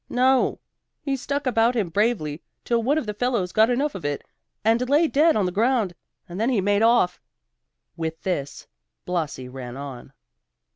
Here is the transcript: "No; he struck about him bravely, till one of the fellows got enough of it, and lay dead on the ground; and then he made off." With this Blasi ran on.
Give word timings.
"No; 0.09 0.59
he 1.03 1.15
struck 1.15 1.45
about 1.45 1.75
him 1.75 1.89
bravely, 1.89 2.41
till 2.65 2.81
one 2.81 2.97
of 2.97 3.05
the 3.05 3.13
fellows 3.13 3.51
got 3.51 3.69
enough 3.69 3.93
of 3.93 4.03
it, 4.03 4.23
and 4.65 4.89
lay 4.89 5.07
dead 5.07 5.35
on 5.35 5.45
the 5.45 5.51
ground; 5.51 5.93
and 6.27 6.41
then 6.41 6.49
he 6.49 6.59
made 6.59 6.81
off." 6.81 7.19
With 7.95 8.19
this 8.23 8.65
Blasi 9.05 9.47
ran 9.47 9.77
on. 9.77 10.11